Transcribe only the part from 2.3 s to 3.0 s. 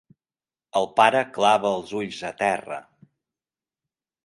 a terra.